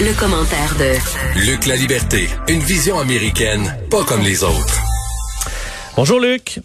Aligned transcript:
Le, 0.00 0.12
commentaire 0.18 0.74
de 0.76 1.46
Luc 1.46 1.66
La 1.66 1.76
Liberté, 1.76 2.28
une 2.48 2.58
vision 2.58 2.98
américaine, 2.98 3.76
pas 3.90 4.02
comme 4.04 4.22
les 4.22 4.42
autres. 4.42 4.80
Bonjour 5.96 6.18
Luc. 6.18 6.58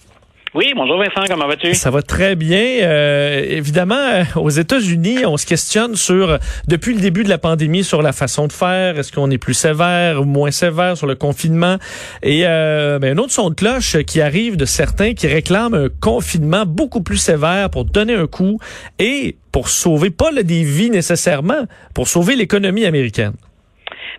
Oui, 0.55 0.73
bonjour 0.75 0.97
Vincent, 0.97 1.25
comment 1.27 1.47
vas-tu? 1.47 1.75
Ça 1.75 1.91
va 1.91 2.01
très 2.01 2.35
bien. 2.35 2.81
Euh, 2.81 3.45
évidemment, 3.47 3.93
euh, 3.95 4.23
aux 4.35 4.49
États-Unis, 4.49 5.23
on 5.23 5.37
se 5.37 5.45
questionne 5.45 5.95
sur, 5.95 6.39
depuis 6.67 6.95
le 6.95 7.01
début 7.01 7.23
de 7.23 7.29
la 7.29 7.37
pandémie, 7.37 7.83
sur 7.83 8.01
la 8.01 8.13
façon 8.13 8.47
de 8.47 8.51
faire. 8.51 8.97
Est-ce 8.97 9.11
qu'on 9.11 9.29
est 9.29 9.37
plus 9.37 9.53
sévère 9.53 10.21
ou 10.21 10.25
moins 10.25 10.49
sévère 10.49 10.97
sur 10.97 11.05
le 11.05 11.13
confinement? 11.13 11.77
Et 12.23 12.47
euh, 12.47 12.97
ben, 12.97 13.15
un 13.15 13.21
autre 13.21 13.31
son 13.31 13.51
de 13.51 13.55
cloche 13.55 13.97
qui 14.07 14.21
arrive 14.21 14.57
de 14.57 14.65
certains 14.65 15.13
qui 15.13 15.27
réclament 15.27 15.75
un 15.75 15.87
confinement 16.01 16.65
beaucoup 16.65 17.01
plus 17.01 17.17
sévère 17.17 17.69
pour 17.69 17.85
donner 17.85 18.15
un 18.15 18.25
coup 18.25 18.57
et 18.97 19.37
pour 19.51 19.69
sauver, 19.69 20.09
pas 20.09 20.31
le 20.31 20.43
des 20.43 20.63
vies 20.63 20.89
nécessairement, 20.89 21.67
pour 21.93 22.07
sauver 22.07 22.35
l'économie 22.35 22.85
américaine. 22.85 23.33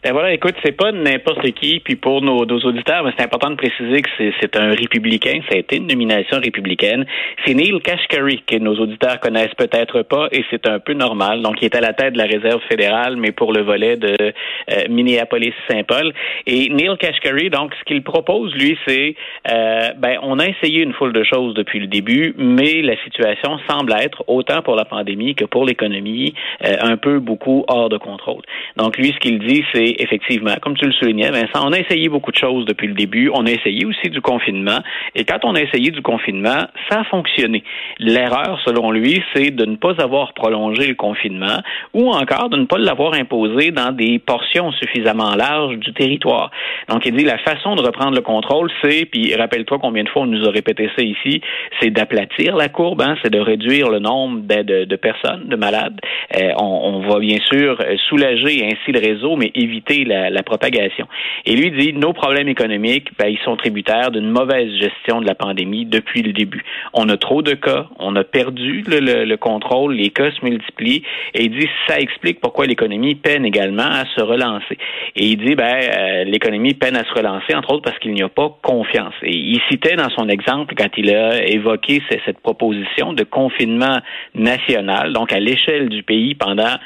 Ben 0.02 0.12
voilà, 0.12 0.32
écoute, 0.32 0.54
c'est 0.64 0.74
pas 0.74 0.92
n'importe 0.92 1.50
qui. 1.52 1.78
Puis 1.80 1.94
pour 1.94 2.22
nos, 2.22 2.46
nos 2.46 2.58
auditeurs, 2.60 3.06
c'est 3.14 3.22
important 3.22 3.50
de 3.50 3.56
préciser 3.56 4.00
que 4.00 4.08
c'est 4.40 4.56
un 4.56 4.70
républicain. 4.70 5.40
Ça 5.50 5.56
a 5.56 5.58
été 5.58 5.76
une 5.76 5.88
nomination 5.88 6.38
républicaine. 6.42 7.04
C'est 7.44 7.52
Neil 7.52 7.78
Kashkari 7.82 8.42
que 8.46 8.56
nos 8.56 8.76
auditeurs 8.76 9.20
connaissent 9.20 9.54
peut-être 9.58 10.00
pas, 10.00 10.28
et 10.32 10.42
c'est 10.50 10.66
un 10.66 10.78
peu 10.78 10.94
normal. 10.94 11.42
Donc, 11.42 11.56
il 11.60 11.66
est 11.66 11.74
à 11.74 11.82
la 11.82 11.92
tête 11.92 12.14
de 12.14 12.18
la 12.18 12.24
réserve 12.24 12.62
fédérale, 12.66 13.16
mais 13.16 13.30
pour 13.30 13.52
le 13.52 13.60
volet 13.60 13.98
de 13.98 14.16
euh, 14.18 14.82
Minneapolis-Saint-Paul. 14.88 16.14
Et 16.46 16.70
Neil 16.70 16.96
Kashkari, 16.98 17.50
donc, 17.50 17.74
ce 17.78 17.84
qu'il 17.84 18.02
propose, 18.02 18.54
lui, 18.54 18.78
c'est, 18.86 19.14
euh, 19.50 19.90
ben, 19.98 20.18
on 20.22 20.38
a 20.38 20.46
essayé 20.46 20.82
une 20.82 20.94
foule 20.94 21.12
de 21.12 21.24
choses 21.24 21.52
depuis 21.52 21.78
le 21.78 21.88
début, 21.88 22.34
mais 22.38 22.80
la 22.80 22.96
situation 23.04 23.58
semble 23.68 23.92
être 24.00 24.24
autant 24.28 24.62
pour 24.62 24.76
la 24.76 24.86
pandémie 24.86 25.34
que 25.34 25.44
pour 25.44 25.66
l'économie 25.66 26.32
euh, 26.64 26.76
un 26.80 26.96
peu 26.96 27.18
beaucoup 27.18 27.66
hors 27.68 27.90
de 27.90 27.98
contrôle. 27.98 28.42
Donc, 28.76 28.96
lui, 28.96 29.12
ce 29.12 29.18
qu'il 29.18 29.40
dit, 29.40 29.62
c'est 29.74 29.89
effectivement, 29.98 30.54
comme 30.60 30.76
tu 30.76 30.86
le 30.86 30.92
soulignais, 30.92 31.30
Vincent, 31.30 31.66
on 31.66 31.72
a 31.72 31.78
essayé 31.78 32.08
beaucoup 32.08 32.30
de 32.30 32.36
choses 32.36 32.64
depuis 32.64 32.86
le 32.86 32.94
début. 32.94 33.30
On 33.32 33.46
a 33.46 33.50
essayé 33.50 33.84
aussi 33.84 34.10
du 34.10 34.20
confinement. 34.20 34.80
Et 35.14 35.24
quand 35.24 35.44
on 35.44 35.54
a 35.54 35.60
essayé 35.60 35.90
du 35.90 36.02
confinement, 36.02 36.66
ça 36.88 37.00
a 37.00 37.04
fonctionné. 37.04 37.62
L'erreur, 37.98 38.60
selon 38.64 38.90
lui, 38.90 39.22
c'est 39.34 39.50
de 39.50 39.64
ne 39.64 39.76
pas 39.76 39.94
avoir 39.98 40.32
prolongé 40.34 40.86
le 40.86 40.94
confinement 40.94 41.60
ou 41.94 42.10
encore 42.10 42.48
de 42.48 42.56
ne 42.56 42.66
pas 42.66 42.78
l'avoir 42.78 43.14
imposé 43.14 43.70
dans 43.70 43.92
des 43.92 44.18
portions 44.18 44.72
suffisamment 44.72 45.34
larges 45.34 45.78
du 45.78 45.92
territoire. 45.92 46.50
Donc, 46.88 47.06
il 47.06 47.14
dit 47.14 47.24
la 47.24 47.38
façon 47.38 47.74
de 47.76 47.82
reprendre 47.82 48.14
le 48.14 48.22
contrôle, 48.22 48.70
c'est, 48.82 49.04
puis 49.06 49.34
rappelle-toi 49.34 49.78
combien 49.80 50.04
de 50.04 50.08
fois 50.08 50.22
on 50.22 50.26
nous 50.26 50.46
a 50.46 50.50
répété 50.50 50.90
ça 50.96 51.02
ici, 51.02 51.40
c'est 51.80 51.90
d'aplatir 51.90 52.56
la 52.56 52.68
courbe, 52.68 53.02
hein, 53.02 53.16
c'est 53.22 53.32
de 53.32 53.40
réduire 53.40 53.88
le 53.88 53.98
nombre 53.98 54.40
de, 54.40 54.84
de, 54.84 54.96
personnes, 54.96 55.44
de 55.46 55.56
malades. 55.56 55.98
Euh, 56.36 56.52
on, 56.58 56.64
on, 56.64 57.00
va 57.08 57.18
bien 57.18 57.38
sûr 57.50 57.78
soulager 58.08 58.64
ainsi 58.64 58.92
le 58.92 59.00
réseau, 59.00 59.36
mais 59.36 59.50
éviter 59.54 59.79
la, 59.88 60.42
propagation. 60.42 61.06
Et 61.46 61.54
lui 61.54 61.70
dit, 61.70 61.92
nos 61.92 62.12
problèmes 62.12 62.48
économiques, 62.48 63.10
ben, 63.18 63.28
ils 63.28 63.38
sont 63.44 63.56
tributaires 63.56 64.10
d'une 64.10 64.30
mauvaise 64.30 64.72
gestion 64.78 65.20
de 65.20 65.26
la 65.26 65.34
pandémie 65.34 65.84
depuis 65.84 66.22
le 66.22 66.32
début. 66.32 66.64
On 66.94 67.08
a 67.08 67.16
trop 67.16 67.42
de 67.42 67.52
cas, 67.52 67.86
on 67.98 68.16
a 68.16 68.24
perdu 68.24 68.82
le, 68.86 69.36
contrôle, 69.36 69.94
les 69.94 70.10
cas 70.10 70.30
se 70.32 70.44
multiplient, 70.44 71.02
et 71.34 71.44
il 71.44 71.50
dit, 71.50 71.68
ça 71.86 71.98
explique 71.98 72.40
pourquoi 72.40 72.66
l'économie 72.66 73.14
peine 73.14 73.44
également 73.44 73.82
à 73.82 74.04
se 74.16 74.22
relancer. 74.22 74.78
Et 75.16 75.26
il 75.26 75.36
dit, 75.36 75.54
ben, 75.54 75.64
euh, 75.64 76.24
l'économie 76.24 76.74
peine 76.74 76.96
à 76.96 77.04
se 77.04 77.12
relancer, 77.12 77.54
entre 77.54 77.72
autres 77.72 77.82
parce 77.82 77.98
qu'il 77.98 78.12
n'y 78.12 78.22
a 78.22 78.28
pas 78.28 78.56
confiance. 78.62 79.14
Et 79.22 79.34
il 79.34 79.60
citait 79.70 79.96
dans 79.96 80.10
son 80.10 80.28
exemple, 80.28 80.74
quand 80.76 80.90
il 80.96 81.14
a 81.14 81.46
évoqué 81.46 82.02
cette 82.24 82.40
proposition 82.40 83.12
de 83.12 83.24
confinement 83.24 84.00
national, 84.34 85.12
donc 85.12 85.32
à 85.32 85.40
l'échelle 85.40 85.88
du 85.88 86.02
pays 86.02 86.34
pendant 86.34 86.76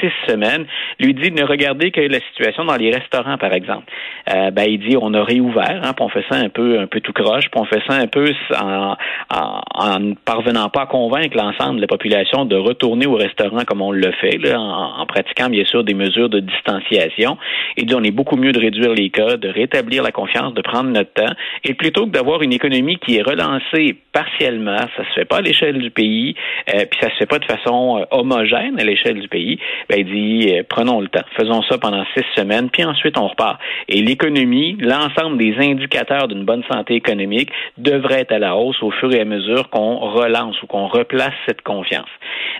six 0.00 0.12
semaines, 0.28 0.66
lui 1.00 1.14
dit, 1.14 1.30
ne 1.30 1.44
regardez 1.44 1.90
que 1.90 2.00
la 2.00 2.20
situation 2.20 2.41
dans 2.66 2.76
les 2.76 2.90
restaurants, 2.90 3.38
par 3.38 3.52
exemple. 3.52 3.84
Euh, 4.32 4.50
ben, 4.50 4.64
il 4.68 4.78
dit 4.78 4.96
on 5.00 5.12
a 5.14 5.24
réouvert, 5.24 5.80
hein, 5.82 5.92
puis 5.94 6.04
on 6.04 6.08
fait 6.08 6.24
ça 6.30 6.36
un 6.36 6.48
peu, 6.48 6.78
un 6.78 6.86
peu 6.86 7.00
tout 7.00 7.12
croche, 7.12 7.50
puis 7.50 7.60
on 7.60 7.64
fait 7.64 7.82
ça 7.88 7.94
un 7.94 8.06
peu 8.06 8.32
en, 8.58 8.96
en, 9.30 10.14
parvenant 10.24 10.68
pas 10.68 10.82
à 10.82 10.86
convaincre 10.86 11.36
l'ensemble 11.36 11.76
de 11.76 11.80
la 11.80 11.86
population 11.86 12.44
de 12.44 12.56
retourner 12.56 13.06
au 13.06 13.14
restaurant 13.14 13.64
comme 13.66 13.82
on 13.82 13.92
le 13.92 14.12
fait, 14.20 14.38
en, 14.54 15.04
pratiquant 15.06 15.48
bien 15.48 15.64
sûr 15.64 15.84
des 15.84 15.94
mesures 15.94 16.28
de 16.28 16.40
distanciation. 16.40 17.36
Il 17.76 17.86
dit 17.86 17.94
on 17.94 18.02
est 18.02 18.10
beaucoup 18.12 18.36
mieux 18.36 18.52
de 18.52 18.60
réduire 18.60 18.94
les 18.94 19.10
cas, 19.10 19.36
de 19.36 19.48
rétablir 19.48 20.02
la 20.02 20.12
confiance, 20.12 20.54
de 20.54 20.62
prendre 20.62 20.90
notre 20.90 21.12
temps, 21.12 21.32
et 21.64 21.74
plutôt 21.74 22.06
que 22.06 22.10
d'avoir 22.10 22.42
une 22.42 22.52
économie 22.52 22.98
qui 22.98 23.16
est 23.16 23.22
relancée 23.22 23.96
partiellement, 24.12 24.78
ça 24.96 25.04
se 25.08 25.12
fait 25.14 25.24
pas 25.24 25.38
à 25.38 25.40
l'échelle 25.40 25.78
du 25.78 25.90
pays, 25.90 26.34
euh, 26.74 26.84
puis 26.90 27.00
ça 27.00 27.10
se 27.10 27.16
fait 27.16 27.26
pas 27.26 27.38
de 27.38 27.44
façon 27.44 27.98
euh, 27.98 28.04
homogène 28.10 28.78
à 28.78 28.84
l'échelle 28.84 29.20
du 29.20 29.28
pays. 29.28 29.58
Ben, 29.88 29.98
il 29.98 30.06
dit 30.06 30.52
prenons 30.68 31.00
le 31.00 31.08
temps, 31.08 31.24
faisons 31.36 31.62
ça 31.62 31.78
pendant 31.78 32.04
six 32.14 32.24
semaines, 32.34 32.70
puis 32.70 32.84
ensuite 32.84 33.18
on 33.18 33.28
repart. 33.28 33.58
Et 33.88 34.02
l'économie, 34.02 34.76
l'ensemble 34.80 35.38
des 35.38 35.54
indicateurs 35.58 36.28
d'une 36.28 36.44
bonne 36.44 36.62
santé 36.70 36.94
économique 36.94 37.50
devrait 37.78 38.20
être 38.20 38.32
à 38.32 38.38
la 38.38 38.56
hausse 38.56 38.82
au 38.82 38.90
fur 38.90 39.12
et 39.12 39.20
à 39.20 39.24
mesure 39.24 39.68
qu'on 39.70 39.96
relance 39.96 40.60
ou 40.62 40.66
qu'on 40.66 40.86
replace 40.86 41.34
cette 41.46 41.62
confiance. 41.62 42.08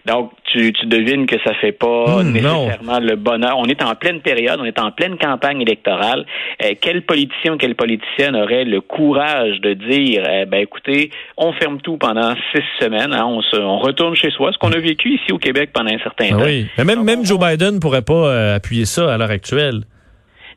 Donc, 0.07 0.33
tu, 0.45 0.73
tu 0.73 0.87
devines 0.87 1.27
que 1.27 1.37
ça 1.45 1.55
fait 1.55 1.73
pas 1.73 2.23
hmm, 2.23 2.33
nécessairement 2.33 2.99
le 2.99 3.17
bonheur. 3.17 3.57
On 3.59 3.67
est 3.67 3.83
en 3.83 3.95
pleine 3.95 4.21
période, 4.21 4.59
on 4.61 4.65
est 4.65 4.81
en 4.81 4.91
pleine 4.91 5.17
campagne 5.17 5.61
électorale. 5.61 6.27
Euh, 6.63 6.73
quel 6.81 7.03
politicien 7.03 7.55
ou 7.55 7.57
quelle 7.57 7.77
politicienne 7.77 8.35
aurait 8.35 8.65
le 8.65 8.81
courage 8.81 9.61
de 9.61 9.75
dire, 9.75 10.25
eh 10.29 10.45
ben 10.45 10.59
écoutez, 10.59 11.11
on 11.37 11.53
ferme 11.53 11.81
tout 11.81 11.97
pendant 11.97 12.35
six 12.53 12.65
semaines, 12.81 13.13
hein, 13.13 13.25
on, 13.27 13.43
se, 13.43 13.57
on 13.57 13.79
retourne 13.79 14.17
chez 14.17 14.31
soi, 14.31 14.51
ce 14.53 14.59
qu'on 14.59 14.73
a 14.73 14.79
vécu 14.79 15.11
ici 15.11 15.33
au 15.33 15.39
Québec 15.39 15.71
pendant 15.73 15.93
un 15.93 15.99
certain 15.99 16.27
ah 16.33 16.39
temps. 16.39 16.45
Oui, 16.45 16.67
mais 16.79 16.85
même, 16.85 17.05
même 17.05 17.25
Joe 17.25 17.39
Biden 17.39 17.79
pourrait 17.81 18.03
pas 18.03 18.29
euh, 18.29 18.57
appuyer 18.57 18.85
ça 18.85 19.13
à 19.13 19.19
l'heure 19.19 19.31
actuelle. 19.31 19.52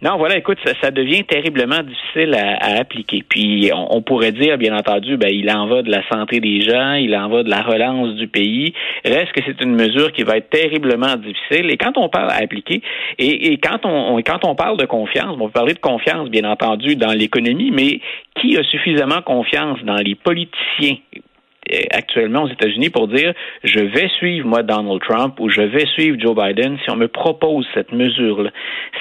Non, 0.02 0.18
voilà, 0.18 0.38
écoute, 0.38 0.58
ça, 0.82 0.92
devient 0.92 1.24
terriblement 1.24 1.82
difficile 1.82 2.36
à, 2.36 2.80
appliquer. 2.80 3.24
Puis 3.28 3.72
on, 3.74 4.02
pourrait 4.02 4.34
dire, 4.34 4.58
bien 4.58 4.76
entendu, 4.78 5.18
ben, 5.18 5.30
il 5.32 5.50
en 5.50 5.68
va 5.68 5.82
de 5.82 5.90
la 5.90 6.08
santé 6.10 6.40
des 6.40 6.62
gens, 6.62 6.94
il 6.94 7.16
en 7.16 7.30
va 7.30 7.44
de 7.44 7.50
la 7.50 7.62
relance 7.62 8.16
du 8.16 8.28
pays. 8.28 8.74
Reste 9.06 9.32
que 9.32 9.42
c'est 9.46 9.62
une 9.64 9.76
mesure 9.76 10.12
qui 10.12 10.24
va 10.24 10.38
être 10.38 10.50
terriblement 10.50 11.16
difficile. 11.16 11.72
Et 11.72 11.78
quand 11.78 11.98
on 11.98 12.10
parle 12.10 12.30
à 12.32 12.36
appliquer, 12.36 12.82
et, 13.18 13.58
quand 13.58 13.86
on, 13.86 14.18
quand 14.18 14.44
on 14.44 14.56
parle 14.56 14.78
de 14.78 14.86
confiance, 14.86 15.38
on 15.40 15.46
peut 15.46 15.54
parler 15.54 15.74
de 15.74 15.80
confiance, 15.80 16.30
bien 16.30 16.44
entendu, 16.44 16.96
dans 16.96 17.14
l'économie, 17.14 17.72
mais 17.72 18.02
qui 18.40 18.58
a 18.58 18.64
suffisamment 18.64 19.22
confiance 19.22 19.80
dans 19.84 19.96
les 19.96 20.16
politiciens 20.16 20.98
euh, 21.74 21.80
actuellement 21.92 22.44
aux 22.44 22.48
États-Unis 22.48 22.92
pour 22.92 23.08
dire 23.08 23.34
je 23.64 23.80
vais 23.80 24.08
suivre 24.20 24.48
moi 24.48 24.62
Donald 24.62 25.02
Trump 25.02 25.40
ou 25.40 25.50
je 25.50 25.62
vais 25.62 25.88
suivre 25.88 26.16
Joe 26.20 26.36
Biden 26.36 26.78
si 26.84 26.92
on 26.92 26.96
me 26.96 27.08
propose 27.08 27.66
cette 27.74 27.92
mesure-là. 27.92 28.52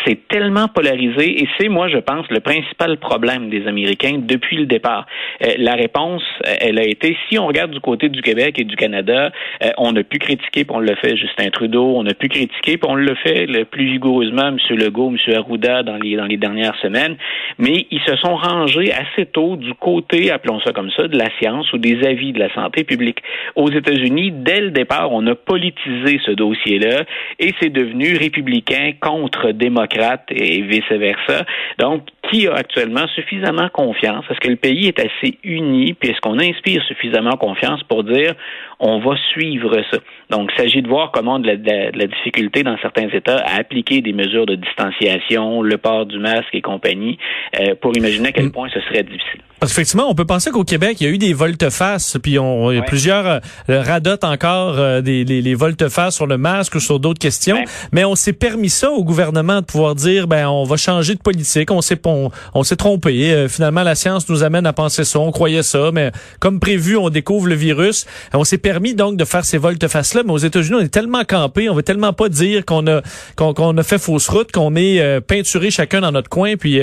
C'est 0.04 0.28
tellement 0.28 0.68
polarisé 0.68 1.42
et 1.42 1.48
c'est 1.58 1.68
moi 1.68 1.88
je 1.88 1.98
pense 1.98 2.26
le 2.30 2.40
principal 2.40 2.98
problème 2.98 3.48
des 3.48 3.66
Américains 3.66 4.18
depuis 4.18 4.56
le 4.56 4.66
départ. 4.66 5.06
Euh, 5.42 5.54
la 5.58 5.74
réponse, 5.74 6.22
euh, 6.46 6.54
elle 6.60 6.78
a 6.78 6.84
été 6.84 7.16
si 7.28 7.38
on 7.38 7.46
regarde 7.46 7.70
du 7.70 7.80
côté 7.80 8.08
du 8.08 8.20
Québec 8.20 8.58
et 8.58 8.64
du 8.64 8.76
Canada, 8.76 9.32
on 9.78 9.94
a 9.96 10.02
pu 10.02 10.18
critiquer 10.18 10.64
puis 10.64 10.76
on 10.76 10.80
le 10.80 10.94
fait 10.96 11.16
Justin 11.16 11.48
Trudeau, 11.50 11.94
on 11.96 12.06
a 12.06 12.14
pu 12.14 12.28
critiquer 12.28 12.76
puis 12.76 12.88
on 12.88 12.94
le 12.94 13.14
fait 13.14 13.46
le 13.46 13.64
plus 13.64 13.86
vigoureusement 13.86 14.48
M. 14.48 14.58
Legault, 14.70 15.10
M. 15.10 15.34
Arruda 15.34 15.82
dans 15.82 15.96
les 15.96 16.16
dans 16.16 16.26
les 16.26 16.36
dernières 16.36 16.76
semaines, 16.80 17.16
mais 17.58 17.86
ils 17.90 18.00
se 18.00 18.16
sont 18.16 18.36
rangés 18.36 18.92
assez 18.92 19.26
tôt 19.26 19.56
du 19.56 19.74
côté, 19.74 20.30
appelons 20.30 20.60
ça 20.60 20.72
comme 20.72 20.90
ça, 20.90 21.08
de 21.08 21.16
la 21.16 21.30
science 21.38 21.72
ou 21.72 21.78
des 21.78 22.04
avis 22.06 22.32
de 22.32 22.38
la 22.38 22.52
santé 22.54 22.84
publique. 22.84 23.18
Aux 23.56 23.70
États-Unis, 23.70 24.32
dès 24.32 24.60
le 24.60 24.70
départ, 24.70 25.12
on 25.12 25.26
a 25.26 25.34
politisé 25.34 26.20
ce 26.24 26.32
dossier-là 26.32 27.04
et 27.38 27.52
c'est 27.60 27.70
devenu 27.70 28.16
républicain 28.16 28.92
contre 29.00 29.52
démocrate 29.52 29.93
et 30.30 30.62
vice-versa. 30.62 31.44
Donc, 31.78 32.08
qui 32.34 32.48
a 32.48 32.54
actuellement 32.54 33.06
suffisamment 33.14 33.68
confiance? 33.68 34.24
Est-ce 34.28 34.40
que 34.40 34.48
le 34.48 34.56
pays 34.56 34.88
est 34.88 34.98
assez 34.98 35.38
uni? 35.44 35.94
Puis 35.94 36.10
est-ce 36.10 36.20
qu'on 36.20 36.38
inspire 36.40 36.82
suffisamment 36.88 37.36
confiance 37.36 37.82
pour 37.84 38.02
dire 38.04 38.34
on 38.80 38.98
va 38.98 39.16
suivre 39.32 39.76
ça? 39.90 39.98
Donc, 40.30 40.50
il 40.52 40.60
s'agit 40.60 40.82
de 40.82 40.88
voir 40.88 41.12
comment 41.12 41.38
de 41.38 41.46
la, 41.46 42.06
difficulté 42.06 42.62
dans 42.62 42.76
certains 42.78 43.08
États 43.08 43.38
à 43.38 43.58
appliquer 43.60 44.00
des 44.00 44.12
mesures 44.12 44.46
de 44.46 44.56
distanciation, 44.56 45.62
le 45.62 45.78
port 45.78 46.06
du 46.06 46.18
masque 46.18 46.54
et 46.54 46.60
compagnie, 46.60 47.18
euh, 47.60 47.74
pour 47.80 47.96
imaginer 47.96 48.28
à 48.28 48.32
quel 48.32 48.50
point 48.50 48.68
ce 48.72 48.80
serait 48.80 49.02
difficile. 49.02 49.40
Parce 49.60 49.72
qu'effectivement, 49.72 50.10
on 50.10 50.14
peut 50.14 50.26
penser 50.26 50.50
qu'au 50.50 50.64
Québec, 50.64 51.00
il 51.00 51.06
y 51.06 51.10
a 51.10 51.12
eu 51.12 51.18
des 51.18 51.32
volte-face, 51.32 52.18
puis 52.22 52.38
on, 52.38 52.70
y 52.70 52.78
a 52.78 52.82
plusieurs 52.82 53.26
euh, 53.26 53.40
radotent 53.68 54.24
encore 54.24 54.78
euh, 54.78 55.00
des 55.00 55.24
les, 55.24 55.40
les 55.40 55.54
volte-face 55.54 56.16
sur 56.16 56.26
le 56.26 56.36
masque 56.36 56.74
ou 56.74 56.80
sur 56.80 57.00
d'autres 57.00 57.20
questions. 57.20 57.64
Mais 57.92 58.04
on 58.04 58.14
s'est 58.14 58.32
permis 58.34 58.68
ça 58.68 58.90
au 58.90 59.04
gouvernement 59.04 59.60
de 59.60 59.66
pouvoir 59.66 59.94
dire, 59.94 60.26
ben 60.26 60.48
on 60.48 60.64
va 60.64 60.76
changer 60.76 61.14
de 61.14 61.20
politique, 61.20 61.70
on 61.70 61.80
s'est 61.80 61.96
on, 62.06 62.23
on 62.54 62.62
s'est 62.62 62.76
trompé. 62.76 63.32
Euh, 63.32 63.48
finalement, 63.48 63.82
la 63.82 63.94
science 63.94 64.28
nous 64.28 64.42
amène 64.42 64.66
à 64.66 64.72
penser 64.72 65.04
ça, 65.04 65.18
on 65.18 65.32
croyait 65.32 65.62
ça, 65.62 65.90
mais 65.92 66.12
comme 66.40 66.60
prévu, 66.60 66.96
on 66.96 67.10
découvre 67.10 67.48
le 67.48 67.54
virus. 67.54 68.06
On 68.32 68.44
s'est 68.44 68.58
permis 68.58 68.94
donc 68.94 69.16
de 69.16 69.24
faire 69.24 69.44
ces 69.44 69.58
volte-face 69.58 70.14
là, 70.14 70.22
mais 70.24 70.32
aux 70.32 70.38
États-Unis, 70.38 70.76
on 70.80 70.84
est 70.84 70.88
tellement 70.88 71.24
campé, 71.24 71.68
on 71.68 71.74
veut 71.74 71.82
tellement 71.82 72.12
pas 72.12 72.28
dire 72.28 72.64
qu'on 72.64 72.86
a 72.86 73.02
qu'on 73.36 73.76
a 73.76 73.82
fait 73.82 73.98
fausse 73.98 74.28
route, 74.28 74.52
qu'on 74.52 74.76
est 74.76 75.00
euh, 75.00 75.20
peinturé 75.20 75.70
chacun 75.70 76.00
dans 76.00 76.12
notre 76.12 76.28
coin, 76.28 76.56
puis 76.56 76.80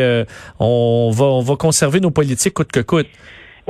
on 0.60 1.12
va 1.14 1.26
on 1.26 1.42
va 1.42 1.56
conserver 1.56 2.00
nos 2.00 2.12
politiques 2.12 2.54
coûte 2.54 2.72
que 2.72 2.80
coûte. 2.80 3.08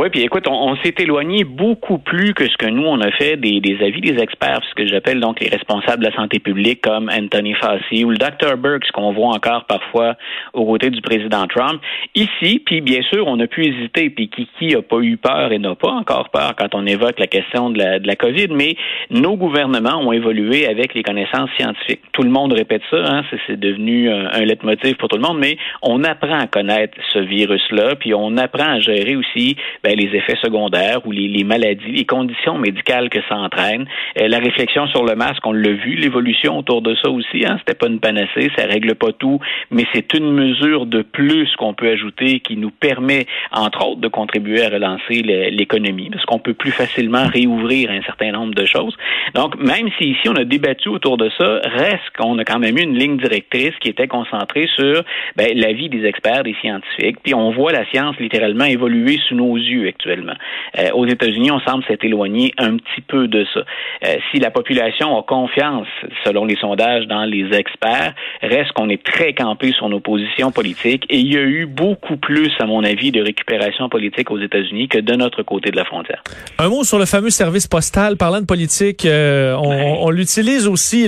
Oui, 0.02 0.10
puis 0.10 0.24
écoute, 0.24 0.48
on, 0.48 0.76
s'est 0.78 0.96
éloigné 0.98 1.44
beaucoup 1.44 2.00
plus 2.00 2.34
que 2.34 2.50
ce 2.50 2.58
que 2.58 2.66
nous, 2.66 2.88
on 2.88 3.00
a 3.02 3.12
fait 3.12 3.38
des, 3.38 3.62
avis 3.82 4.02
des 4.02 4.20
experts, 4.20 4.62
ce 4.68 4.74
que 4.74 4.88
j'appelle 4.88 5.20
donc 5.20 5.40
les 5.40 5.48
responsables 5.48 6.04
de 6.04 6.10
la 6.10 6.16
santé 6.16 6.40
publique 6.40 6.82
comme 6.82 7.08
Anthony 7.08 7.54
Fauci 7.54 8.04
ou 8.04 8.10
le 8.10 8.18
Dr. 8.18 8.58
Burke, 8.58 8.84
ce 8.88 8.92
qu'on 8.94 9.14
voit 9.14 9.28
encore 9.28 9.66
parfois 9.66 10.16
aux 10.54 10.66
côtés 10.66 10.90
du 10.90 11.02
président 11.02 11.46
Trump. 11.46 11.80
Ici, 12.16 12.64
puis 12.66 12.82
bien 12.82 13.04
sûr, 13.04 13.28
on 13.28 13.40
a 13.42 13.46
pu 13.46 13.64
hésiter, 13.64 14.10
puis 14.10 14.28
qui, 14.30 14.48
qui 14.58 14.76
a 14.76 14.82
pas 14.82 14.98
eu 15.02 15.18
peur 15.18 15.52
et 15.52 15.60
n'a 15.60 15.76
pas 15.76 15.92
encore 15.92 16.30
peur 16.30 16.56
quand 16.58 16.74
on 16.74 16.88
évoque 16.88 17.20
la 17.20 17.28
question 17.28 17.70
de 17.70 17.78
la, 17.78 18.16
COVID, 18.16 18.48
mais 18.50 18.78
nos 19.12 19.38
gouvernements 19.38 20.00
ont 20.00 20.14
évolué 20.14 20.66
avec 20.66 20.96
les 20.96 21.04
connaissances 21.04 21.52
scientifiques. 21.60 22.02
Tout 22.12 22.24
le 22.24 22.32
monde 22.32 22.54
répète 22.54 22.82
ça, 22.90 23.04
hein, 23.06 23.22
c'est 23.46 23.60
devenu 23.60 24.10
un, 24.10 24.32
un 24.32 24.46
leitmotiv 24.46 24.96
pour 24.96 25.10
tout 25.10 25.18
le 25.18 25.22
monde, 25.22 25.38
mais 25.38 25.58
on 25.84 26.04
apprend 26.04 26.40
à 26.40 26.48
connaître 26.48 26.98
ce 27.14 27.20
virus-là, 27.20 27.94
puis 28.00 28.16
on 28.16 28.36
apprend 28.38 28.78
à 28.78 28.80
gérer 28.80 29.16
aussi 29.16 29.58
ben, 29.84 29.91
les 29.96 30.16
effets 30.16 30.38
secondaires 30.42 31.06
ou 31.06 31.12
les, 31.12 31.44
maladies, 31.44 31.92
les 31.92 32.06
conditions 32.06 32.58
médicales 32.58 33.10
que 33.10 33.20
ça 33.28 33.36
entraîne. 33.36 33.86
Euh, 34.20 34.28
la 34.28 34.40
réflexion 34.40 34.88
sur 34.88 35.04
le 35.04 35.16
masque, 35.16 35.46
on 35.46 35.54
l'a 35.54 35.72
vu, 35.72 35.96
l'évolution 35.96 36.58
autour 36.58 36.82
de 36.82 36.96
ça 36.96 37.10
aussi. 37.10 37.46
Hein, 37.46 37.58
C'était 37.60 37.78
pas 37.78 37.88
une 37.88 38.00
panacée, 38.00 38.52
ça 38.58 38.66
règle 38.66 38.96
pas 38.96 39.12
tout, 39.12 39.40
mais 39.70 39.86
c'est 39.94 40.14
une 40.14 40.32
mesure 40.32 40.86
de 40.86 41.02
plus 41.02 41.54
qu'on 41.56 41.74
peut 41.74 41.90
ajouter 41.90 42.40
qui 42.40 42.58
nous 42.58 42.72
permet, 42.72 43.26
entre 43.52 43.88
autres, 43.88 44.02
de 44.02 44.08
contribuer 44.08 44.64
à 44.64 44.70
relancer 44.70 45.22
l'économie, 45.22 46.10
parce 46.10 46.26
qu'on 46.26 46.40
peut 46.40 46.54
plus 46.54 46.72
facilement 46.72 47.26
réouvrir 47.28 47.92
un 47.92 48.02
certain 48.04 48.32
nombre 48.32 48.54
de 48.54 48.66
choses. 48.66 48.96
Donc, 49.34 49.58
même 49.58 49.90
si 49.98 50.10
ici 50.10 50.30
on 50.30 50.36
a 50.36 50.44
débattu 50.44 50.90
autour 50.90 51.18
de 51.18 51.30
ça, 51.38 51.62
reste 51.64 52.10
qu'on 52.18 52.38
a 52.40 52.46
quand 52.46 52.60
même 52.60 52.78
eu 52.78 52.82
une 52.82 52.98
ligne 52.98 53.18
directrice 53.18 53.74
qui 53.80 53.90
était 53.90 54.08
concentrée 54.08 54.68
sur 54.76 55.04
ben, 55.36 55.52
l'avis 55.56 55.90
des 55.90 56.06
experts, 56.06 56.44
des 56.44 56.56
scientifiques, 56.62 57.18
puis 57.24 57.34
on 57.34 57.52
voit 57.52 57.72
la 57.72 57.86
science 57.86 58.16
littéralement 58.20 58.66
évoluer 58.66 59.20
sous 59.28 59.36
nos 59.36 59.58
yeux 59.72 59.88
actuellement. 59.88 60.34
Euh, 60.78 60.90
aux 60.94 61.06
États-Unis, 61.06 61.52
on 61.52 61.60
semble 61.62 61.84
s'être 61.86 62.04
éloigné 62.04 62.54
un 62.58 62.78
petit 62.78 63.02
peu 63.02 63.28
de 63.28 63.46
ça. 63.54 63.62
Euh, 64.06 64.16
si 64.32 64.40
la 64.40 64.52
population 64.52 65.18
a 65.18 65.24
confiance, 65.24 65.88
selon 66.26 66.46
les 66.46 66.56
sondages, 66.58 67.08
dans 67.08 67.26
les 67.26 67.54
experts, 67.54 68.14
reste 68.42 68.72
qu'on 68.74 68.90
est 68.90 69.04
très 69.04 69.34
campé 69.34 69.72
sur 69.72 69.90
nos 69.90 70.00
positions 70.00 70.52
politiques 70.52 71.06
et 71.10 71.18
il 71.18 71.34
y 71.34 71.38
a 71.38 71.42
eu 71.42 71.66
beaucoup 71.66 72.18
plus, 72.18 72.52
à 72.60 72.66
mon 72.66 72.84
avis, 72.84 73.12
de 73.12 73.22
récupération 73.22 73.90
politique 73.90 74.32
aux 74.32 74.40
États-Unis 74.40 74.88
que 74.88 75.00
de 75.00 75.14
notre 75.14 75.44
côté 75.44 75.72
de 75.72 75.76
la 75.76 75.86
frontière. 75.86 76.22
Un 76.58 76.70
mot 76.70 76.84
sur 76.84 77.00
le 77.00 77.06
fameux 77.06 77.30
service 77.30 77.68
postal. 77.68 78.18
Parlant 78.18 78.42
de 78.42 78.46
politique, 78.46 79.06
euh, 79.06 79.56
on, 79.56 80.10
l'utilise 80.10 80.68
aussi, 80.68 81.08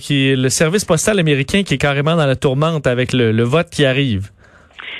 qui 0.00 0.28
est 0.28 0.36
le 0.36 0.48
service 0.48 0.84
postal 0.84 1.18
américain 1.18 1.62
qui 1.62 1.74
est 1.74 1.78
carrément 1.78 2.16
dans 2.16 2.26
la 2.26 2.36
tourmente 2.36 2.86
avec 2.86 3.12
le 3.12 3.42
vote 3.42 3.70
qui 3.70 3.84
arrive. 3.84 4.30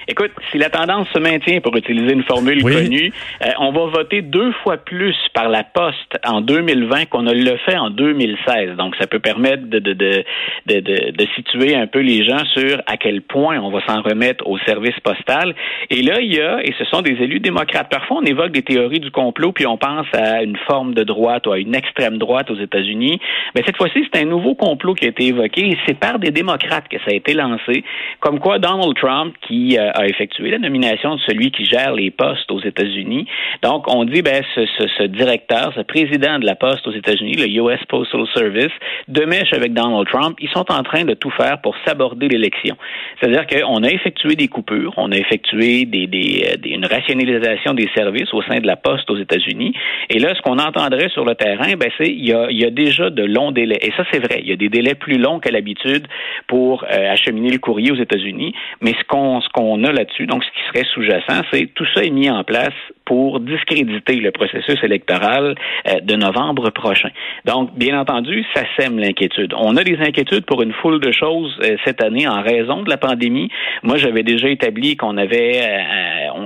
Écoute, 0.09 0.33
si 0.51 0.59
la 0.59 0.71
tendance 0.71 1.09
se 1.13 1.19
maintient, 1.19 1.61
pour 1.61 1.77
utiliser 1.77 2.13
une 2.13 2.25
formule 2.25 2.63
connue, 2.63 3.13
euh, 3.43 3.51
on 3.59 3.73
va 3.73 3.87
voter 3.87 4.23
deux 4.23 4.53
fois 4.63 4.77
plus 4.77 5.17
par 5.35 5.49
la 5.49 5.65
poste 5.65 6.19
en 6.25 6.41
2020 6.41 7.07
qu'on 7.07 7.23
ne 7.23 7.33
le 7.33 7.57
fait 7.59 7.77
en 7.77 7.91
2016. 7.91 8.77
Donc, 8.77 8.97
ça 8.97 9.07
peut 9.07 9.21
permettre 9.21 9.69
de, 9.69 9.79
de, 9.79 9.93
de, 9.93 10.25
de, 10.67 11.11
de 11.11 11.27
situer 11.37 11.75
un 11.75 11.87
peu 11.87 12.01
les 12.01 12.25
gens 12.25 12.45
sur 12.47 12.81
à 12.87 12.97
quel 12.97 13.23
point 13.23 13.59
on 13.61 13.71
va 13.71 13.81
s'en 13.87 14.03
remettre 14.03 14.47
au 14.47 14.59
service 14.59 14.99
postal. 15.01 15.55
Et 15.91 16.03
là, 16.03 16.21
il 16.21 16.35
y 16.35 16.41
a, 16.41 16.63
et 16.65 16.75
ce 16.79 16.85
sont 16.87 17.03
des 17.03 17.13
élus 17.13 17.41
démocrates. 17.41 17.89
Parfois, 17.91 18.19
on 18.23 18.25
évoque 18.25 18.53
des 18.53 18.63
théories 18.63 19.01
du 19.01 19.11
complot, 19.11 19.53
puis 19.53 19.67
on 19.67 19.77
pense 19.77 20.07
à 20.13 20.43
une 20.43 20.57
forme 20.67 20.95
de 20.95 21.05
droite 21.05 21.47
ou 21.47 21.53
à 21.53 21.59
une 21.59 21.75
extrême 21.75 22.19
droite 22.19 22.51
aux 22.51 22.59
États-Unis. 22.59 23.21
Mais 23.55 23.63
cette 23.65 23.77
fois-ci, 23.77 24.07
c'est 24.13 24.21
un 24.21 24.27
nouveau 24.27 24.55
complot 24.55 24.95
qui 24.95 25.07
a 25.07 25.09
été 25.09 25.27
évoqué, 25.27 25.71
et 25.71 25.79
c'est 25.87 25.99
par 25.99 26.19
des 26.19 26.31
démocrates 26.31 26.89
que 26.89 26.99
ça 26.99 27.11
a 27.11 27.15
été 27.15 27.35
lancé, 27.35 27.85
comme 28.21 28.39
quoi 28.41 28.59
Donald 28.59 28.95
Trump, 28.97 29.35
qui 29.47 29.79
euh, 29.79 29.92
a 29.95 30.07
effectué 30.07 30.51
la 30.51 30.59
nomination 30.59 31.17
de 31.17 31.21
celui 31.21 31.51
qui 31.51 31.65
gère 31.65 31.93
les 31.93 32.11
postes 32.11 32.51
aux 32.51 32.61
États-Unis. 32.61 33.27
Donc, 33.63 33.85
on 33.89 34.05
dit, 34.05 34.23
ben, 34.23 34.43
ce, 34.55 34.67
ce, 34.79 34.87
ce, 34.99 35.03
directeur, 35.05 35.73
ce 35.75 35.83
président 35.83 36.39
de 36.39 36.47
la 36.47 36.55
poste 36.55 36.87
aux 36.87 36.93
États-Unis, 36.93 37.35
le 37.35 37.49
US 37.49 37.81
Postal 37.89 38.25
Service, 38.35 38.73
de 39.09 39.25
mèche 39.25 39.53
avec 39.53 39.73
Donald 39.73 40.07
Trump, 40.09 40.37
ils 40.41 40.51
sont 40.51 40.71
en 40.71 40.83
train 40.83 41.05
de 41.05 41.15
tout 41.15 41.31
faire 41.31 41.61
pour 41.61 41.77
s'aborder 41.87 42.29
l'élection. 42.29 42.77
C'est-à-dire 43.21 43.47
qu'on 43.47 43.83
a 43.83 43.89
effectué 43.89 44.35
des 44.37 44.49
coupures, 44.49 44.95
on 44.97 45.13
a 45.13 45.17
effectué 45.17 45.85
des, 45.85 46.07
des, 46.07 46.57
des, 46.61 46.71
une 46.71 46.87
rationalisation 46.87 47.75
des 47.75 47.89
services 47.95 48.33
au 48.33 48.43
sein 48.43 48.61
de 48.61 48.67
la 48.67 48.77
poste 48.77 49.11
aux 49.11 49.19
États-Unis. 49.19 49.75
Et 50.11 50.19
là, 50.19 50.35
ce 50.35 50.41
qu'on 50.43 50.59
entendrait 50.59 51.09
sur 51.11 51.25
le 51.25 51.35
terrain, 51.35 51.75
ben, 51.77 51.91
c'est 51.99 52.09
il 52.09 52.27
y 52.27 52.33
a, 52.33 52.51
y 52.51 52.65
a 52.65 52.71
déjà 52.71 53.11
de 53.11 53.25
longs 53.25 53.53
délais. 53.53 53.79
Et 53.83 53.93
ça, 53.97 54.05
c'est 54.13 54.21
vrai. 54.21 54.41
Il 54.43 54.49
y 54.49 54.53
a 54.53 54.57
des 54.57 54.69
délais 54.69 54.95
plus 54.95 55.19
longs 55.19 55.41
qu'à 55.41 55.51
l'habitude 55.51 56.07
pour 56.47 56.85
euh, 56.85 57.13
acheminer 57.13 57.51
le 57.51 57.59
courrier 57.59 57.93
aux 57.93 57.97
États-Unis. 57.97 58.55
Mais 58.81 58.93
ce 58.93 59.05
qu'on 59.07 59.41
ce 59.41 59.49
qu'on 59.49 59.82
là-dessus, 59.91 60.27
donc 60.27 60.45
ce 60.45 60.51
qui 60.51 60.63
serait 60.69 60.87
sous-jacent, 60.93 61.43
c'est 61.53 61.67
tout 61.75 61.87
ça 61.95 62.05
est 62.05 62.11
mis 62.11 62.31
en 62.31 62.45
place 62.45 62.75
pour 63.13 63.41
discréditer 63.41 64.17
le 64.17 64.31
processus 64.31 64.83
électoral 64.83 65.55
euh, 65.87 66.01
de 66.01 66.15
novembre 66.15 66.71
prochain. 66.71 67.11
Donc, 67.45 67.77
bien 67.77 68.01
entendu, 68.01 68.43
ça 68.55 68.63
sème 68.79 68.99
l'inquiétude. 68.99 69.53
On 69.55 69.77
a 69.77 69.85
des 69.85 69.99
inquiétudes 70.01 70.47
pour 70.47 70.63
une 70.63 70.73
foule 70.73 70.99
de 70.99 71.13
choses 71.13 71.55
euh, 71.63 71.77
cette 71.85 72.03
année 72.03 72.27
en 72.27 72.41
raison 72.41 72.83
de 72.83 72.89
la 72.89 72.97
pandémie. 72.97 73.51
Moi, 73.83 73.99
j'avais 73.99 74.23
déjà 74.23 74.49
établi 74.49 74.97
qu'on 74.97 75.19
avait, 75.19 75.61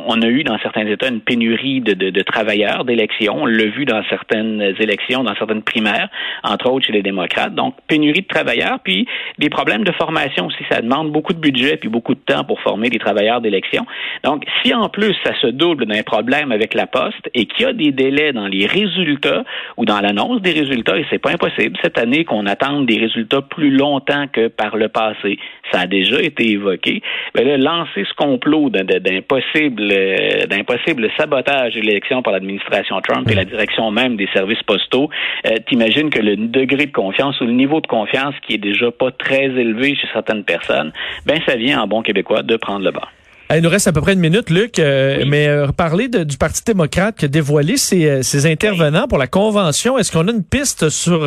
on 0.09 0.21
a 0.23 0.27
eu 0.27 0.43
dans 0.43 0.59
certains 0.59 0.87
États 0.89 1.09
une 1.09 1.21
pénurie 1.21 1.83
de, 1.83 1.93
de, 1.93 2.11
de 2.11 2.23
travailleurs 2.23 2.85
d'élection. 2.85 3.35
On 3.43 3.47
l'a 3.47 3.67
vu 3.67 3.85
dans 3.85 4.03
certaines 4.09 4.75
élections, 4.81 5.23
dans 5.23 5.37
certaines 5.37 5.63
primaires, 5.63 6.09
entre 6.43 6.69
autres 6.73 6.87
chez 6.87 6.93
les 6.93 7.03
démocrates. 7.03 7.55
Donc, 7.55 7.77
pénurie 7.87 8.23
de 8.23 8.27
travailleurs, 8.27 8.81
puis 8.83 9.07
des 9.39 9.51
problèmes 9.51 9.85
de 9.85 9.93
formation 9.93 10.47
aussi. 10.47 10.65
Ça 10.69 10.81
demande 10.81 11.13
beaucoup 11.13 11.33
de 11.33 11.39
budget 11.39 11.77
puis 11.77 11.89
beaucoup 11.89 12.15
de 12.15 12.25
temps 12.27 12.43
pour 12.43 12.61
former 12.61 12.91
des 12.91 12.99
travailleurs 12.99 13.41
d'élection. 13.41 13.87
Donc, 14.25 14.45
si 14.65 14.75
en 14.75 14.89
plus 14.89 15.15
ça 15.23 15.33
se 15.41 15.47
double 15.47 15.87
d'un 15.87 16.03
problème 16.03 16.51
avec 16.57 16.75
la 16.75 16.87
Poste 16.87 17.31
et 17.35 17.47
qu'il 17.47 17.67
y 17.67 17.69
a 17.69 17.73
des 17.73 17.93
délais 17.93 18.33
dans 18.33 18.49
les 18.49 18.67
résultats 18.67 19.45
ou 19.77 19.85
dans 19.85 20.01
l'annonce 20.01 20.43
des 20.43 20.53
résultats, 20.53 20.99
et 20.99 21.07
c'est 21.11 21.19
pas 21.19 21.31
impossible 21.31 21.79
cette 21.83 21.99
année 21.99 22.25
qu'on 22.25 22.47
attende 22.47 22.87
des 22.87 22.99
résultats 22.99 23.43
plus 23.43 23.71
longtemps 23.71 24.27
que 24.33 24.49
par 24.49 24.77
le 24.77 24.89
passé, 24.89 25.39
ça 25.71 25.81
a 25.81 25.87
déjà 25.87 26.21
été 26.21 26.51
évoqué, 26.51 27.03
ben 27.35 27.47
là, 27.47 27.57
lancer 27.57 28.05
ce 28.09 28.15
complot 28.15 28.71
d'un 28.71 29.21
possible, 29.23 29.89
euh, 29.93 30.47
d'un 30.47 30.65
possible 30.65 31.09
sabotage 31.17 31.75
de 31.75 31.81
l'élection 31.81 32.23
par 32.23 32.33
l'administration 32.33 33.01
Trump 33.01 33.31
et 33.31 33.35
la 33.35 33.45
direction 33.45 33.91
même 33.91 34.17
des 34.17 34.29
services 34.33 34.63
postaux, 34.63 35.11
euh, 35.47 35.57
t'imagines 35.69 36.11
que 36.11 36.21
le 36.21 36.37
degré 36.37 36.87
de 36.87 36.93
confiance 36.93 37.41
ou 37.41 37.45
le 37.45 37.53
niveau 37.53 37.81
de 37.81 37.87
confiance 37.87 38.35
qui 38.47 38.55
est 38.55 38.59
déjà 38.59 38.91
pas 38.91 39.11
très 39.11 39.45
élevé 39.45 39.95
chez 39.95 40.09
certaines 40.13 40.45
personnes, 40.45 40.93
ben 41.27 41.39
ça 41.47 41.57
vient 41.57 41.83
en 41.83 41.87
bon 41.87 42.03
québécois 42.03 42.43
de 42.43 42.57
prendre 42.57 42.85
le 42.85 42.91
bas. 42.91 43.09
Il 43.55 43.63
nous 43.63 43.69
reste 43.69 43.87
à 43.87 43.93
peu 43.93 44.01
près 44.01 44.15
une 44.15 44.21
minute, 44.21 44.51
Luc, 44.51 44.81
euh, 44.81 45.25
mais 45.25 45.47
euh, 45.47 45.69
parler 45.69 46.09
du 46.09 46.37
Parti 46.37 46.63
démocrate 46.67 47.17
qui 47.17 47.27
a 47.27 47.29
dévoilé 47.29 47.77
ses, 47.77 48.07
euh, 48.07 48.23
ses 48.23 48.51
intervenants 48.51 49.07
pour 49.07 49.19
la 49.19 49.29
convention. 49.29 49.99
Est-ce 49.99 50.11
qu'on 50.11 50.27
a 50.27 50.33
une 50.33 50.43
piste 50.43 50.89
sur 50.89 51.25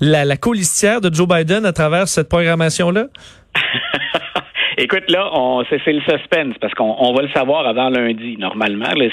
la, 0.00 0.24
la 0.24 0.36
colistière 0.36 1.00
de 1.00 1.12
Joe 1.12 1.26
Biden 1.26 1.64
à 1.64 1.72
travers 1.72 2.08
cette 2.08 2.28
programmation-là? 2.28 3.06
Écoute, 4.78 5.10
là, 5.10 5.30
c'est, 5.70 5.92
le 5.92 6.00
suspense 6.02 6.54
parce 6.60 6.74
qu'on 6.74 6.94
on 6.98 7.14
va 7.14 7.22
le 7.22 7.30
savoir 7.30 7.66
avant 7.66 7.88
lundi. 7.88 8.36
Normalement, 8.38 8.92
là, 8.94 9.06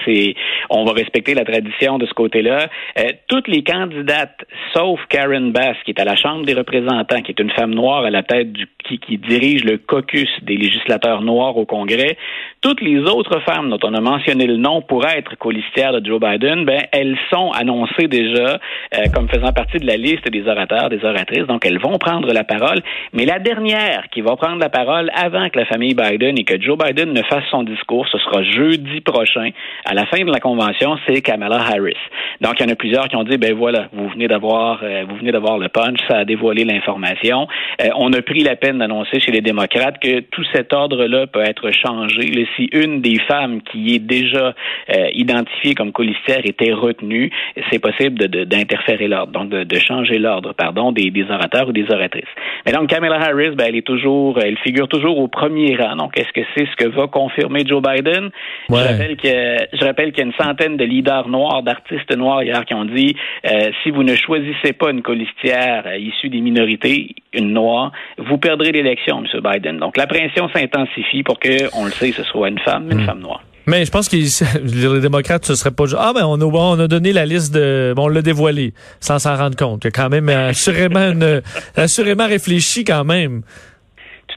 on 0.70 0.84
va 0.84 0.92
respecter 0.92 1.34
la 1.34 1.46
tradition 1.46 1.98
de 1.98 2.06
ce 2.06 2.14
côté-là. 2.14 2.68
Euh, 3.00 3.04
toutes 3.30 3.48
les 3.48 3.64
candidates, 3.64 4.46
sauf 4.74 5.00
Karen 5.08 5.54
Bass, 5.54 5.78
qui 5.86 5.92
est 5.92 6.02
à 6.02 6.04
la 6.04 6.18
Chambre 6.18 6.46
des 6.46 6.54
représentants, 6.54 7.22
qui 7.22 7.32
est 7.32 7.40
une 7.40 7.52
femme 7.52 7.74
noire 7.74 8.04
à 8.04 8.10
la 8.10 8.24
tête 8.24 8.52
du 8.52 8.68
qui, 8.84 9.00
qui 9.00 9.18
dirige 9.18 9.64
le 9.64 9.78
caucus 9.78 10.30
des 10.42 10.58
législateurs 10.58 11.22
noirs 11.22 11.58
au 11.58 11.66
Congrès, 11.66 12.18
toutes 12.62 12.82
les 12.82 13.00
autres 13.00 13.40
femmes 13.42 13.70
dont 13.70 13.80
on 13.84 13.94
a 13.94 14.02
mentionné 14.02 14.46
le 14.46 14.58
nom 14.58 14.82
pour 14.82 15.06
être 15.06 15.38
colistières 15.38 15.94
de 15.94 16.06
Joe 16.06 16.20
Biden, 16.20 16.66
ben 16.66 16.82
elles 16.92 17.18
sont 17.32 17.52
annoncées 17.52 18.08
déjà 18.08 18.60
euh, 18.94 19.04
comme 19.14 19.30
faisant 19.30 19.52
partie 19.54 19.78
de 19.78 19.88
la 19.88 19.98
liste 19.98 20.30
des 20.30 20.48
orateurs, 20.48 20.90
des 20.90 21.04
oratrices. 21.04 21.48
Donc 21.48 21.66
elles 21.66 21.80
vont 21.80 21.98
prendre 21.98 22.32
la 22.34 22.44
parole. 22.44 22.82
Mais 23.14 23.26
la 23.26 23.40
dernière 23.40 24.10
qui 24.12 24.22
va 24.22 24.36
prendre 24.36 24.60
la 24.60 24.70
parole 24.70 25.10
avant 25.14 25.50
la 25.56 25.66
famille 25.66 25.94
Biden 25.94 26.38
et 26.38 26.44
que 26.44 26.60
Joe 26.62 26.78
Biden 26.78 27.14
ne 27.14 27.22
fasse 27.24 27.44
son 27.50 27.64
discours, 27.64 28.08
ce 28.08 28.18
sera 28.18 28.44
jeudi 28.44 29.02
prochain, 29.02 29.50
à 29.86 29.94
la 29.94 30.06
fin 30.06 30.24
de 30.24 30.32
la 30.32 30.40
convention, 30.40 30.98
c'est 31.06 31.22
Kamala 31.22 31.58
Harris. 31.58 31.98
Donc, 32.42 32.60
il 32.60 32.66
y 32.66 32.70
en 32.70 32.72
a 32.72 32.76
plusieurs 32.76 33.08
qui 33.08 33.16
ont 33.16 33.24
dit, 33.24 33.38
ben 33.38 33.54
voilà, 33.54 33.88
vous 33.94 34.10
venez 34.10 34.28
d'avoir, 34.28 34.82
euh, 34.84 35.04
vous 35.08 35.16
venez 35.16 35.32
d'avoir 35.32 35.58
le 35.58 35.70
punch, 35.70 36.00
ça 36.08 36.20
a 36.20 36.26
dévoilé 36.26 36.66
l'information. 36.66 37.48
Euh, 37.82 37.90
on 37.96 38.12
a 38.14 38.22
pris 38.22 38.44
la 38.44 38.56
peine 38.56 38.80
d'annoncer 38.80 39.20
chez 39.20 39.32
les 39.32 39.42
démocrates 39.42 40.00
que 40.00 40.20
tout 40.20 40.44
cet 40.54 40.74
ordre-là 40.74 41.28
peut 41.28 41.42
être 41.42 41.72
changé. 41.72 42.48
si 42.56 42.70
une 42.72 43.02
des 43.02 43.20
femmes 43.20 43.62
qui 43.62 43.96
est 43.96 44.00
déjà 44.00 44.54
euh, 44.90 45.10
identifiée 45.14 45.76
comme 45.76 45.92
colistière 45.92 46.42
était 46.44 46.74
retenue, 46.74 47.32
c'est 47.72 47.80
possible 47.80 48.18
d'interférer 48.28 49.08
l'ordre, 49.08 49.32
donc 49.32 49.50
de, 49.50 49.80
changer 49.80 50.18
l'ordre, 50.18 50.54
pardon, 50.54 50.92
des, 50.92 51.10
des, 51.12 51.30
orateurs 51.30 51.70
ou 51.70 51.72
des 51.72 51.86
oratrices. 51.90 52.24
Mais 52.66 52.72
donc, 52.72 52.90
Kamala 52.90 53.20
Harris, 53.20 53.52
ben, 53.52 53.66
elle 53.68 53.76
est 53.76 53.86
toujours, 53.86 54.40
elle 54.40 54.58
figure 54.60 54.88
toujours 54.88 55.18
au 55.18 55.28
rang. 55.48 55.96
Donc, 55.96 56.18
est-ce 56.18 56.32
que 56.34 56.46
c'est 56.56 56.66
ce 56.66 56.76
que 56.76 56.88
va 56.90 57.08
confirmer 57.08 57.66
Joe 57.66 57.82
Biden? 57.82 58.30
Je 58.70 58.76
rappelle 58.76 59.18
que 59.18 59.78
je 59.78 59.86
rappelle 59.86 60.12
qu'il 60.12 60.20
y 60.20 60.22
a 60.22 60.26
une 60.26 60.34
centaine 60.40 60.78
de 60.78 60.86
leaders 60.86 61.28
noirs, 61.28 61.64
d'artistes 61.64 62.16
noirs 62.16 62.44
hier 62.44 62.66
qui 62.66 62.74
ont 62.74 62.86
dit 62.86 63.16
euh, 63.46 63.72
si 63.84 63.92
vous 63.92 64.04
ne 64.04 64.16
choisissez 64.16 64.74
pas 64.74 64.92
une 64.92 65.02
colistière 65.02 65.84
euh, 65.86 65.98
issue 65.98 66.30
des 66.30 66.42
minorités, 66.42 67.16
une 67.34 67.54
noire, 67.54 67.92
vous 68.18 68.38
perdrez 68.38 68.72
l'élection, 68.72 69.24
M. 69.24 69.42
Biden. 69.42 69.78
Donc, 69.78 69.98
la 69.98 70.08
pression 70.08 70.50
s'intensifie 70.54 71.24
pour 71.24 71.40
que, 71.40 71.70
on 71.76 71.86
le 71.86 71.92
sait, 71.92 72.12
ce 72.12 72.24
soit 72.24 72.50
une 72.50 72.60
femme, 72.60 72.90
une 72.92 73.02
hmm. 73.02 73.06
femme 73.06 73.20
noire. 73.20 73.42
Mais 73.66 73.86
je 73.86 73.92
pense 73.92 74.10
que 74.10 74.18
les 74.96 75.02
démocrates, 75.02 75.46
ce 75.46 75.56
serait 75.56 75.72
pas 75.72 75.86
ah 75.98 76.12
ben 76.14 76.26
on 76.26 76.40
a, 76.40 76.46
on 76.46 76.80
a 76.80 76.88
donné 76.88 77.14
la 77.14 77.26
liste 77.26 77.54
de, 77.54 77.94
bon, 77.96 78.06
on 78.06 78.08
l'a 78.08 78.22
dévoilé 78.22 78.74
sans 79.00 79.20
s'en 79.20 79.36
rendre 79.36 79.56
compte. 79.56 79.84
Il 79.84 79.88
y 79.88 79.90
a 79.90 79.92
quand 79.92 80.10
même 80.10 80.30
assurément 80.30 81.12
une, 81.12 81.42
assurément 81.76 82.28
réfléchi 82.28 82.84
quand 82.84 83.06
même. 83.06 83.44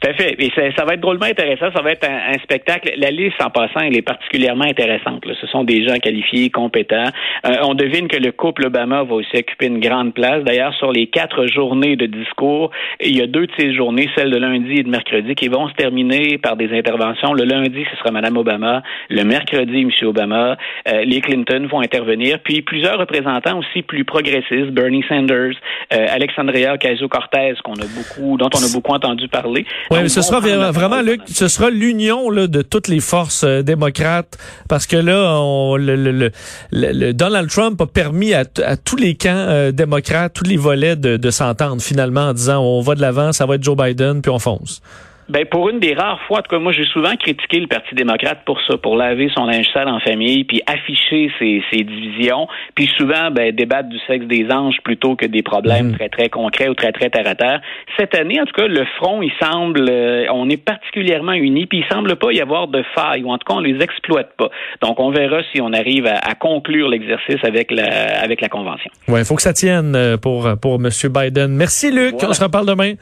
Tout 0.01 0.11
à 0.11 0.15
fait. 0.15 0.37
Et 0.39 0.53
ça, 0.77 0.85
va 0.85 0.95
être 0.95 1.01
drôlement 1.01 1.27
intéressant. 1.27 1.71
Ça 1.75 1.83
va 1.83 1.93
être 1.93 2.07
un, 2.09 2.39
spectacle. 2.43 2.93
La 2.99 3.11
liste, 3.11 3.41
en 3.43 3.51
passant, 3.51 3.81
elle 3.81 3.97
est 3.97 4.03
particulièrement 4.03 4.65
intéressante. 4.65 5.25
Ce 5.41 5.47
sont 5.47 5.65
des 5.65 5.87
gens 5.87 5.97
qualifiés, 5.99 6.51
compétents. 6.51 7.09
Euh, 7.47 7.57
on 7.63 7.75
devine 7.75 8.09
que 8.09 8.19
le 8.19 8.33
couple 8.33 8.67
Obama 8.67 9.05
va 9.05 9.15
aussi 9.15 9.37
occuper 9.37 9.67
une 9.67 9.81
grande 9.81 10.13
place. 10.13 10.45
D'ailleurs, 10.45 10.75
sur 10.75 10.93
les 10.93 11.07
quatre 11.07 11.47
journées 11.47 11.97
de 11.97 12.07
discours, 12.07 12.71
il 13.01 13.17
y 13.17 13.23
a 13.23 13.27
deux 13.27 13.47
de 13.47 13.53
ces 13.59 13.75
journées, 13.75 14.09
celles 14.17 14.31
de 14.31 14.37
lundi 14.37 14.75
et 14.75 14.83
de 14.83 14.91
mercredi, 14.91 15.35
qui 15.35 15.49
vont 15.49 15.69
se 15.69 15.75
terminer 15.75 16.39
par 16.39 16.57
des 16.57 16.77
interventions. 16.77 17.33
Le 17.33 17.45
lundi, 17.45 17.85
ce 17.91 17.97
sera 17.97 18.11
Mme 18.11 18.37
Obama. 18.37 18.83
Le 19.09 19.25
mercredi, 19.25 19.81
M. 19.81 19.91
Obama. 20.03 20.57
Euh, 20.89 21.05
les 21.05 21.21
Clinton 21.21 21.67
vont 21.71 21.81
intervenir. 21.81 22.39
Puis 22.41 22.63
plusieurs 22.63 22.99
représentants 22.99 23.59
aussi 23.59 23.83
plus 23.83 24.05
progressistes, 24.05 24.71
Bernie 24.71 25.05
Sanders, 25.09 25.55
euh, 25.93 26.07
Alexandria 26.11 26.75
Ocasio-Cortez, 26.75 27.55
qu'on 27.65 27.75
a 27.75 27.87
beaucoup, 27.87 28.37
dont 28.37 28.51
on 28.55 28.63
a 28.63 28.73
beaucoup 28.73 28.93
entendu 28.93 29.29
parler. 29.29 29.65
Oui, 29.91 29.99
mais 30.03 30.09
ce 30.09 30.23
sera 30.23 30.41
vraiment, 30.41 31.01
Luc, 31.01 31.21
ce 31.27 31.49
sera 31.49 31.71
l'union 31.71 32.31
de 32.31 32.63
toutes 32.63 32.89
les 32.89 33.01
forces 33.01 33.45
euh, 33.45 33.63
démocrates, 33.63 34.37
parce 34.69 34.87
que 34.87 34.97
là, 34.97 35.39
on, 35.41 35.77
le, 35.77 35.95
le, 35.97 36.31
le, 36.73 37.13
Donald 37.13 37.49
Trump 37.49 37.81
a 37.81 37.87
permis 37.87 38.35
à, 38.35 38.45
tous 38.45 38.97
les 38.97 39.15
camps 39.15 39.31
euh, 39.31 39.73
démocrates, 39.73 40.33
tous 40.35 40.45
les 40.45 40.57
volets 40.57 40.97
de, 40.97 41.17
de 41.17 41.31
s'entendre 41.31 41.81
finalement 41.81 42.29
en 42.29 42.33
disant 42.33 42.61
on 42.63 42.81
va 42.81 42.95
de 42.95 43.01
l'avant, 43.01 43.33
ça 43.33 43.47
va 43.47 43.55
être 43.55 43.63
Joe 43.63 43.77
Biden, 43.77 44.23
puis 44.23 44.31
on 44.31 44.39
fonce. 44.39 44.83
Ben 45.29 45.45
pour 45.45 45.69
une 45.69 45.81
des 45.81 45.93
rares 45.93 46.21
fois, 46.29 46.39
en 46.39 46.43
tout 46.43 46.51
cas 46.51 46.61
moi 46.61 46.71
j'ai 46.71 46.85
souvent 46.87 47.15
critiqué 47.17 47.59
le 47.59 47.67
Parti 47.67 47.95
démocrate 47.97 48.45
pour 48.45 48.61
ça, 48.63 48.77
pour 48.77 48.97
laver 48.97 49.29
son 49.35 49.47
linge 49.47 49.67
sale 49.73 49.89
en 49.89 49.99
famille, 49.99 50.45
puis 50.45 50.63
afficher 50.67 51.33
ses, 51.39 51.63
ses 51.73 51.83
divisions, 51.83 52.47
puis 52.77 52.89
souvent 52.97 53.33
ben, 53.33 53.55
débattre 53.55 53.89
du 53.89 53.99
sexe 54.07 54.27
des 54.27 54.47
anges 54.51 54.79
plutôt 54.85 55.17
que 55.17 55.27
des 55.27 55.43
problèmes 55.43 55.89
mhm. 55.89 55.97
très 55.97 56.09
très 56.09 56.29
concrets 56.29 56.69
ou 56.69 56.75
très 56.75 56.93
très 56.93 57.11
terre 57.11 57.27
à 57.27 57.35
terre. 57.35 57.61
Cette 57.99 58.15
année, 58.15 58.41
en 58.41 58.45
tout 58.45 58.53
cas, 58.53 58.69
le 58.69 58.85
front, 58.99 59.21
il 59.21 59.33
semble, 59.43 59.89
euh, 59.91 60.27
on 60.33 60.49
est 60.49 60.63
particulièrement 60.63 61.33
unis, 61.33 61.67
puis 61.67 61.79
il 61.79 61.93
semble 61.93 62.15
pas 62.17 62.31
y 62.31 62.41
avoir 62.41 62.69
de 62.69 62.85
failles, 62.95 63.25
ou 63.25 63.31
en 63.31 63.39
tout 63.39 63.47
cas 63.47 63.55
on 63.55 63.61
les 63.61 63.83
exploite 63.83 64.31
pas. 64.37 64.51
Donc 64.81 65.01
on 65.01 65.11
verra 65.11 65.41
si 65.53 65.61
on 65.61 65.73
arrive 65.73 66.07
à, 66.07 66.35
conclure 66.39 66.89
l'exercice 66.89 67.43
avec 67.43 67.73
la 67.73 68.21
avec 68.23 68.41
la 68.41 68.49
convention. 68.49 68.91
Ouais, 69.09 69.23
il 69.23 69.25
faut 69.25 69.35
que 69.35 69.43
ça 69.43 69.53
tienne 69.53 69.95
euh, 69.97 70.17
pour 70.17 70.49
pour 70.61 70.79
Monsieur 70.79 71.09
Biden. 71.09 71.57
Merci 71.57 71.91
Luc, 71.91 72.15
on 72.23 72.33
se 72.33 72.45
reparle 72.45 72.67
demain. 72.67 72.93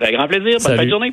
Avec 0.00 0.14
grand 0.16 0.28
plaisir. 0.28 0.58
Bonne 0.64 0.76
fin 0.76 0.84
de 0.84 0.90
journée. 0.90 1.12